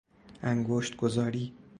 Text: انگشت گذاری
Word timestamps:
انگشت 0.41 0.95
گذاری 0.95 1.53